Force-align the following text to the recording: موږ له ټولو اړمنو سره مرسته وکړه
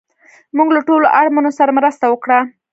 موږ 0.57 0.69
له 0.75 0.81
ټولو 0.87 1.05
اړمنو 1.19 1.51
سره 1.57 1.71
مرسته 1.77 2.05
وکړه 2.09 2.39